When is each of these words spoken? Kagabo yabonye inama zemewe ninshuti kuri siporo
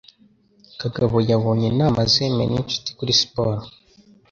Kagabo 0.81 1.15
yabonye 1.29 1.65
inama 1.73 1.99
zemewe 2.11 2.43
ninshuti 2.53 2.89
kuri 2.97 3.11
siporo 3.19 3.61